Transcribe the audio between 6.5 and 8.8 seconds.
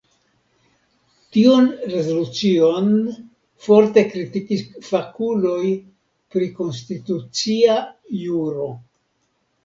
Konstitucia Juro.